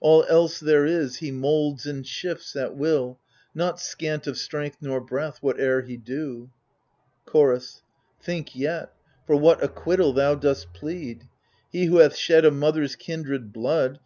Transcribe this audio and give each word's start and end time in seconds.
All 0.00 0.24
else 0.26 0.58
there 0.58 0.86
is, 0.86 1.16
he 1.16 1.30
moulds 1.30 1.84
and 1.84 2.06
shifts 2.06 2.56
at 2.56 2.74
will, 2.74 3.18
Not 3.54 3.78
scant 3.78 4.26
of 4.26 4.38
strength 4.38 4.78
nor 4.80 5.02
breath, 5.02 5.42
whatever 5.42 5.82
he 5.82 5.98
do. 5.98 6.48
Chorus 7.26 7.82
Think 8.18 8.56
yet, 8.56 8.94
for 9.26 9.36
what 9.36 9.62
acquittal 9.62 10.14
thou 10.14 10.34
dost 10.34 10.72
plead: 10.72 11.28
He 11.70 11.84
who 11.84 11.98
hath 11.98 12.16
shed 12.16 12.46
a 12.46 12.50
mother's 12.50 12.96
kindred 12.96 13.52
blood. 13.52 13.94